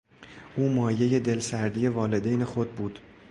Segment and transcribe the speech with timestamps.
[0.57, 2.99] او مایهی دلسردی والدین خود بود.